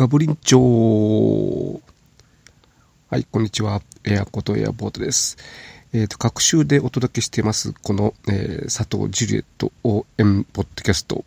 [0.00, 1.78] ガブリンチョ
[3.10, 3.82] はい、こんにちは。
[4.02, 5.36] エアコとエアボートです。
[5.92, 11.26] えっ、ー、と、各週でお届けしています、この、えー、佐藤ジュリエット OM ポッドキャスト、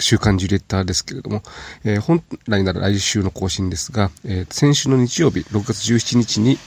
[0.00, 1.44] 週刊ジュリエッターですけれども、
[1.84, 6.58] えー、本来なら来週の更新ですが、えー、先週の日曜日、6月17日に、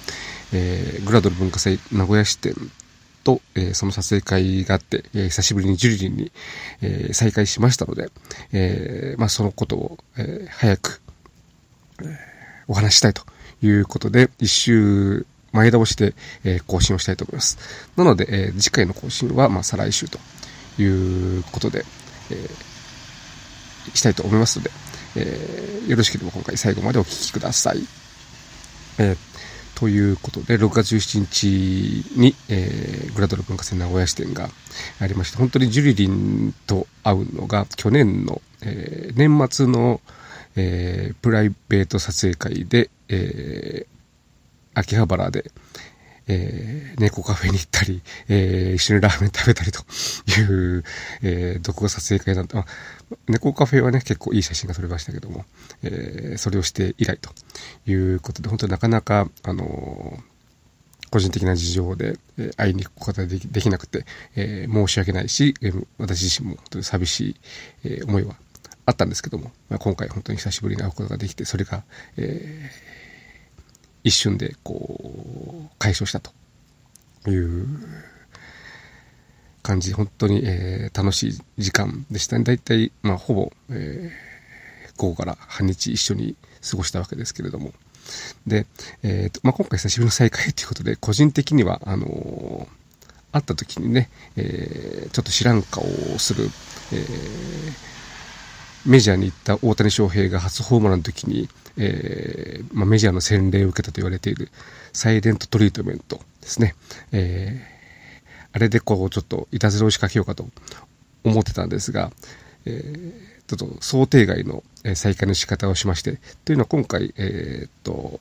[0.54, 2.56] えー、グラドル文化祭名古屋支店
[3.26, 6.32] と、えー、その撮影会があって、えー、久しぶりにジュリリンに、
[6.82, 8.10] えー、再会しましたので、
[8.54, 11.02] え、まあ、そのことを、えー、早く、
[12.68, 13.24] お話したいと
[13.62, 17.58] いうことで、一週前倒しで、え、更新をしたいと思います。
[17.96, 20.20] なので、え、次回の更新は、ま、再来週と
[20.82, 21.86] いうことで、
[22.30, 22.50] え、
[23.94, 24.72] したいと思いますので、
[25.16, 27.86] え、よろしければ今回最後までお聴きください。
[28.98, 29.16] え
[29.82, 34.48] ということで、6月17日に、えー、グラドル文化祭名古屋支店が
[35.00, 40.00] ありまして、本当にジュリリンと会うのが去年の、えー、年末の、
[40.56, 45.52] えー、プライベート撮影会で、えー、秋葉原で、
[46.28, 49.80] えー、猫カフェに行ったり、えー、一緒にラーメン食べたりと
[50.40, 50.84] いう、
[51.24, 52.66] えー、独画撮影会なんだ。
[53.28, 55.46] 猫カフェはね、結構いい写真が撮れましたけども、
[55.84, 57.32] えー、それをして以来と
[57.90, 60.20] いうことで、本当になかなか、あの、
[61.10, 67.36] 個人的な事情で、えー、会いに行くことができなくて、えー、申し訳ないし、えー、私自身も本当に寂しい、
[67.84, 68.36] えー、思いは
[68.92, 71.84] あったんですけども、まあ、今回本当に久しぶりに会うことができて、それが、
[72.18, 73.60] えー、
[74.04, 76.32] 一瞬でこう、解消したと
[77.30, 77.68] いう
[79.64, 82.44] 感じ、本当に、えー、楽しい時間でしたね。
[82.44, 86.36] だいたい、まあ、ほぼ、えー、午後から半日一緒に
[86.70, 87.74] 過ごしたわけですけれども。
[88.46, 88.66] で、
[89.04, 92.68] えーとまあ、今回久しぶりの再会ということで、個人的には、あのー、
[93.32, 96.50] 会った時にね、えー、ちょっと知らん顔をする、
[96.92, 97.74] えー、
[98.86, 104.50] メジャーに行った大谷翔平が初ホームランの時に、えーまあ、メジャーの洗礼を受けたと言われている
[104.94, 106.76] サイレントトリートメントですね。
[107.12, 110.48] えー、あれでこう、ちょっといたずらを仕掛けようかと
[111.24, 112.12] 思ってたんですが、
[112.66, 114.64] えー、ちょっと想定外の
[114.96, 118.20] 再開の仕方をしまして、というのは今回、えー、っと、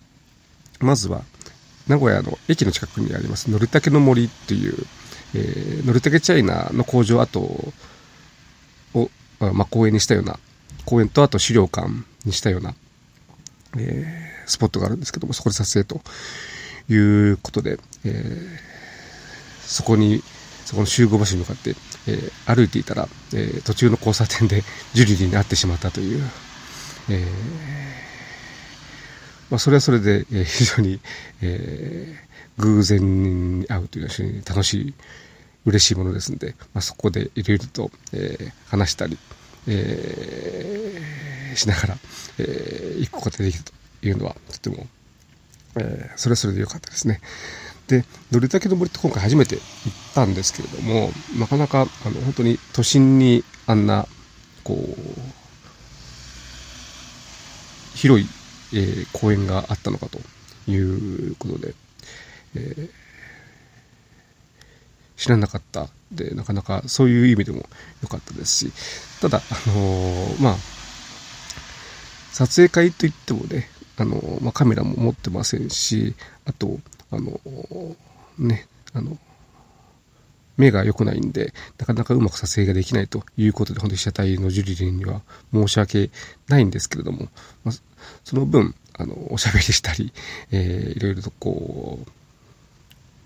[0.80, 1.24] まずは、
[1.88, 4.74] 名古屋の駅の近くにあります、のりたけの森っていう、
[5.34, 7.72] えー、のりたけチャイナの工場跡を、
[9.40, 10.38] まあ、公園にしたような、
[10.84, 11.88] 公園とあと資料館
[12.24, 12.74] にしたような、
[13.78, 16.00] えー、スポットがあるんですけども、そこで撮影と
[16.92, 16.96] い
[17.32, 20.22] うことで、えー、そこに、
[20.64, 21.74] そこの集合場所に向かって、
[22.06, 24.62] えー、歩いていたら、えー、途中の交差点で
[24.94, 26.22] ジュリリに会ってしまったという、
[27.08, 27.26] えー、
[29.50, 31.00] まあ、それはそれで、えー、非常に、
[31.42, 34.94] えー、偶然に会うというのは非常に楽しい、
[35.66, 39.18] 嬉しいものですので、まあ、そこでいろいろと、えー、話したり、
[39.66, 41.98] えー、しながら、
[42.38, 43.72] えー、行くことができると
[44.02, 44.86] いうのはとても
[45.76, 47.20] えー、それはそれで良かったですね。
[47.86, 49.64] で、乗りたけの森って今回初めて行っ
[50.14, 54.06] たんですけれども、なかなか、あの、本当に都心にあんな、
[54.64, 54.94] こう、
[57.94, 58.26] 広い、
[58.72, 60.20] えー、公園があったのかと
[60.70, 61.74] いうことで、
[62.54, 62.90] えー、
[65.16, 65.88] 知らなかった、
[66.34, 67.68] なかなかそういう意味でも
[68.02, 68.72] 良かったですし、
[69.20, 70.56] ただ、あのー、まあ、
[72.32, 76.14] 撮影会といってもね、あの、まあ、カメラも持ってませんし、
[76.46, 76.78] あと、
[77.10, 77.40] あの、
[78.38, 79.18] ね、あの、
[80.56, 85.22] 目が良くないんで、なかなかうまく撮影ができないということで、本当に被写体のジュリリンには
[85.52, 86.10] 申し訳
[86.48, 87.28] ないんですけれども、
[87.64, 87.74] まあ、
[88.24, 90.12] その分、あの、おしゃべりしたり、
[90.50, 92.10] えー、いろいろとこう、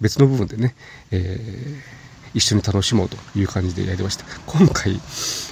[0.00, 0.75] 別の部分でね、
[1.11, 1.81] えー、
[2.34, 4.25] 一緒に楽しもうという感じでやりました。
[4.47, 5.00] 今回、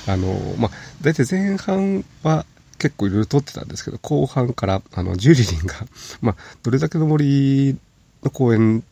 [0.08, 0.70] あの、まあ、
[1.00, 2.44] 大体前半は、
[2.78, 5.76] 結構いろいろ撮ってたんですけど、後半から、あの、ジュリリンが、
[6.20, 7.78] まあ、どれだけの森
[8.24, 8.82] の公園っ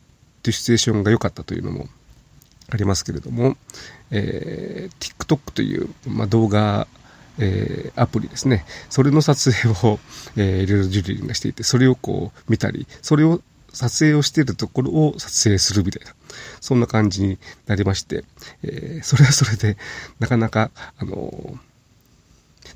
[0.42, 1.88] ていうシチュエーションが良かったというのも
[2.70, 3.56] ありますけれども、
[4.12, 6.86] えー、TikTok という、まあ、動画、
[7.38, 8.64] えー、アプリですね。
[8.90, 9.98] それの撮影を、
[10.36, 13.40] えー、いろいろジュリリンがしていて、それをこう見たり、それを
[13.72, 16.14] 撮影をしているところを撮影するみたいな、
[16.60, 18.24] そんな感じになりまして、
[18.62, 19.76] えー、それはそれで、
[20.18, 21.70] なかなか、あのー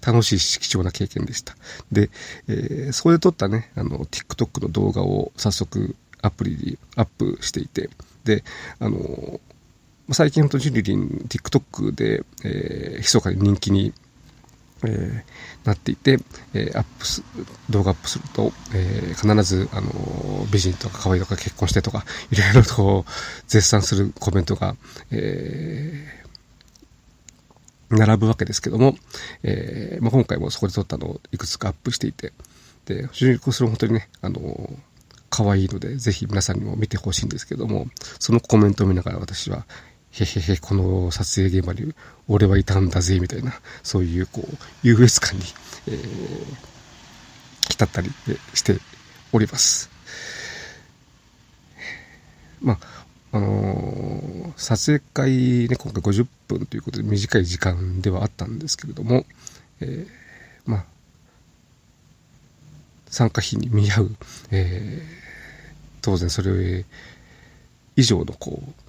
[0.05, 1.56] 楽しい貴重な経験でした。
[1.91, 2.11] で、
[2.49, 7.88] えー、そこで撮ったね、あの、TikTok の動画を早速アプリにアップしていて、
[8.25, 8.44] で、
[8.81, 9.40] あの、
[10.12, 13.93] 最近ほんとジュリリン TikTok で、えー、密かに人気に、
[14.87, 16.19] えー、なっていて、
[16.53, 17.23] えー、アップす、
[17.71, 19.91] 動画アップすると、えー、必ず、あの、
[20.53, 23.05] 美人とか可愛いとか結婚してとか、いろいろと
[23.47, 24.77] 絶賛するコメントが、
[25.11, 26.25] え、
[27.91, 28.97] 並ぶわけですけども、
[29.43, 32.33] え、まあ、今回もそこで撮ったのをいくつかアップしていて、
[32.87, 34.71] で、非常にそれ本当にね、あの、
[35.31, 37.89] 可愛いので、ぜひ皆さんにも見てほしいんですけども、
[38.21, 39.67] そのコメントを見ながら私は、
[40.14, 41.93] へへへ、この撮影現場に
[42.28, 43.52] 俺はいたんだぜ、みたいな、
[43.82, 45.44] そういう、こう、優越感に、
[45.88, 46.00] えー、
[47.70, 48.12] 浸ったり
[48.55, 48.78] して
[49.32, 49.90] おります。
[52.62, 59.26] まあ、あのー、撮影会ね、今回50分ということで短い時間ではあったんですけれども、
[59.81, 60.84] えー、まあ、
[63.08, 64.16] 参加費に見合う、
[64.52, 65.06] えー、
[66.02, 66.84] 当然それ
[67.96, 68.84] 以上のこう、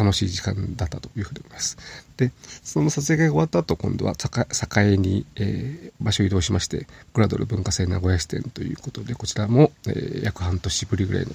[0.00, 1.76] 楽しい時間だったというふうに思います。
[2.16, 2.32] で、
[2.62, 11.32] その撮影会が終わった後、今度は栄に、えー、場所移動しまして、グラドル文化祭名古屋支店ということで、こちらも、えー、約半年ぶりぐらいの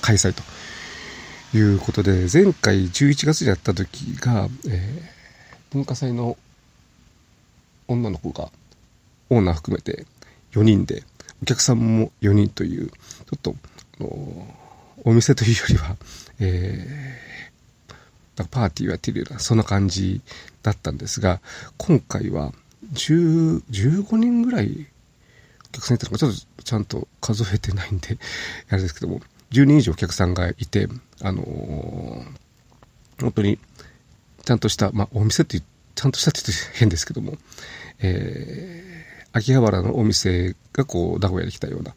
[0.00, 0.42] 開催と
[1.56, 6.38] いうことで、前回11月にやった時が、えー、文化祭の
[7.88, 8.50] 女の子が、
[9.28, 10.06] オーナー含めて
[10.52, 11.02] 4人で、
[11.42, 12.94] お客さんも4人という、ちょ
[13.36, 13.54] っと、
[14.00, 14.63] あの
[15.04, 15.96] お店というよりは、
[16.40, 20.22] えー、パーティーをやっているような、そんな感じ
[20.62, 21.40] だったんですが、
[21.76, 22.52] 今回は
[22.94, 24.88] 10、15人ぐらい
[25.68, 28.18] お客さんいたのか、ちょっとちゃんと数えてないんで、
[28.70, 29.20] あれですけども、
[29.50, 30.88] 10人以上お客さんがいて、
[31.20, 33.58] あのー、本当に、
[34.44, 35.62] ちゃんとした、まあ、お店って
[35.94, 37.38] ちゃんとしたって言って変ですけども、
[38.00, 41.94] えー、秋葉原のお店がこう、名古屋に来たような、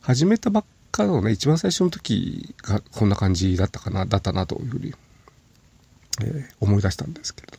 [0.00, 4.94] 始めたばっかのね、一番最初の時がこんな感じだったかな、だったなというふうに、
[6.22, 7.58] えー、思い出したんですけれど。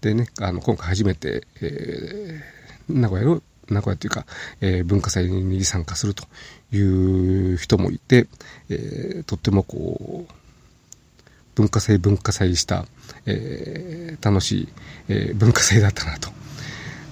[0.00, 4.24] でね、あの、今回初めて、えー、名古屋の、名古屋というか、
[4.60, 6.24] えー、文化祭に参加すると
[6.72, 8.28] いう人もいて、
[8.68, 10.32] えー、とってもこう、
[11.56, 12.86] 文化祭文化祭した、
[13.26, 14.68] えー、楽しい、
[15.08, 16.34] えー、文化祭だったなと、こ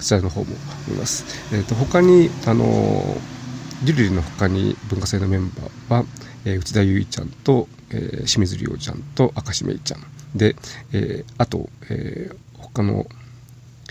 [0.00, 0.54] ちらの方も
[0.86, 1.24] 思います。
[1.52, 3.41] えっ、ー、と、他に、あのー
[3.84, 6.04] リルリの他に文化祭のメンバーは、
[6.44, 10.38] えー、内田優衣ちゃんと、えー、清水里央ちゃんと明石芽衣ちゃん。
[10.38, 10.54] で、
[10.92, 13.06] えー、あと、えー、他の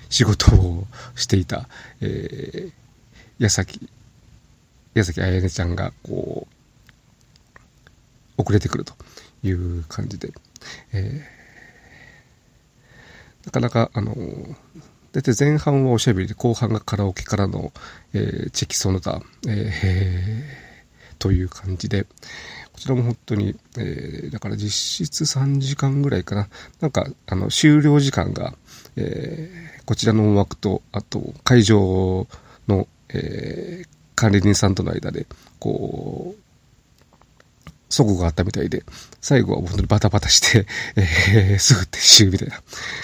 [0.09, 1.67] 仕事をしていた、
[1.99, 2.71] えー、
[3.37, 3.89] 矢崎、
[4.93, 6.47] 矢崎彩音ちゃんが、こ
[8.37, 8.93] う、遅れてくると
[9.43, 10.31] いう感じで、
[10.93, 14.15] えー、なかなか、あの
[15.13, 17.73] 大体前半はおしゃべりで、後半がカラオケからの、
[18.13, 22.05] えー、チェキソノタ、えー、という感じで、
[22.71, 26.47] こちらも本当に、えー、だから実質3時間ぐらいかな。
[26.79, 28.53] なんか、あの、終了時間が、
[28.95, 32.27] えー、こちらの音楽と、あと、会場
[32.69, 35.27] の、えー、管理人さんとの間で、
[35.59, 36.41] こう、
[37.91, 38.83] そこがあったみたいで、
[39.19, 40.65] 最後は本当にバタバタして、
[40.95, 42.61] えー、すぐ撤収みたいな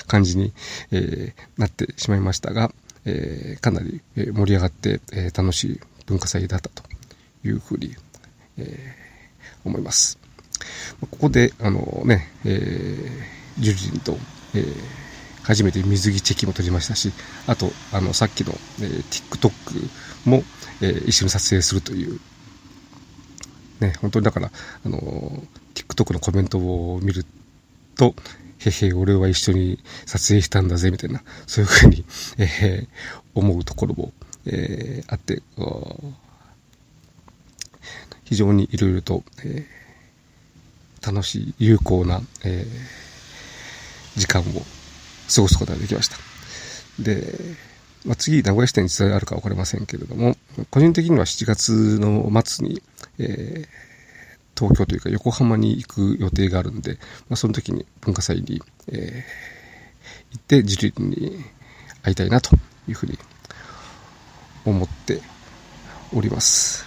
[0.08, 0.54] 感じに、
[0.92, 2.72] えー、なってしまいましたが、
[3.06, 6.84] えー、かなり盛り上がって、え、楽しい文化祭だったと
[7.44, 7.96] いうふうに、
[8.58, 8.96] え、
[9.66, 10.18] 思います。
[11.02, 14.18] ここで、あのね、えー、ジュリリンと、
[14.56, 14.64] え、
[15.44, 17.12] 初めて水着チェキも撮りましたし、
[17.46, 19.52] あと、あの、さっきの、えー、TikTok
[20.26, 20.44] も、
[20.82, 22.20] え、一緒に撮影するという、
[23.80, 24.52] ね、本当にだから、
[24.86, 25.44] あの、
[25.74, 27.26] TikTok のコメントを見る
[27.96, 28.16] と、
[28.60, 32.06] へへ、俺は一緒に撮影したんだぜ、みたいな、そういうふうに、
[32.38, 32.88] えー、
[33.36, 34.14] 思うところも、
[34.46, 35.42] えー、あって、
[38.24, 44.46] 非常にいろいろと、えー、楽しい、有効な、えー、時間を
[45.34, 46.18] 過ごすことができました。
[47.00, 47.34] で、
[48.06, 50.36] まあ、次、名古屋支店に実際あるか分かりませんけれども、
[50.72, 52.82] 個人的には7月の末に、
[53.20, 53.68] えー、
[54.58, 56.98] 東京というか横浜に行く予定があるんで、
[57.30, 61.44] まあ、その時に文化祭に、えー、行って樹里に
[62.04, 62.56] 会いたいなと
[62.88, 63.18] いうふうに
[64.66, 65.22] 思って
[66.14, 66.86] おります。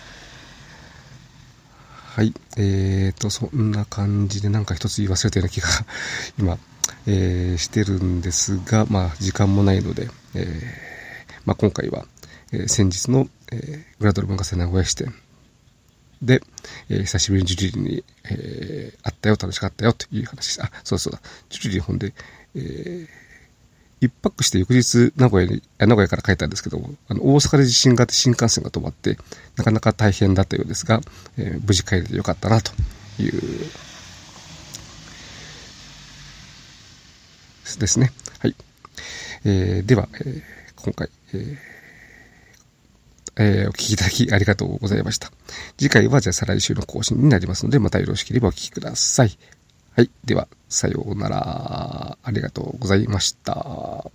[2.20, 2.34] はい。
[2.56, 5.68] えーと、そんな感じでなんか一つ言い忘れたような気が
[6.38, 6.58] 今、
[7.06, 12.06] えー、してるんですが、まあ時間もないので、えー、まあ今回は、
[12.52, 15.14] えー、先日の、えー、グラドル文化祭名古屋支店
[16.22, 16.42] で、
[16.88, 20.62] えー、久しぶりにジュリリに、えー、会ったよ、楽しかったよという話です。
[20.62, 21.20] あ、そうそうだ。
[21.48, 22.12] ジュリリほんで、
[22.54, 23.08] えー、
[24.00, 29.18] 一泊して翌日名古屋に、名古屋から帰ったんですけども、あの、大阪で地震があって新幹線が止まって、
[29.56, 31.00] なかなか大変だったようですが、
[31.38, 32.72] えー、無事帰れてよかったなと
[33.18, 33.40] いう
[37.78, 38.12] ですね。
[38.40, 38.54] はい。
[39.44, 40.42] えー、では、えー、
[40.76, 41.79] 今回、えー
[43.42, 45.32] えー、お聞きいただきありがとうございました。
[45.78, 49.38] 次回はじゃあ再来週の更新になりますので、またよろしければお聞きください。
[49.96, 50.10] はい。
[50.24, 52.18] では、さようなら。
[52.22, 54.10] ありがとうございました。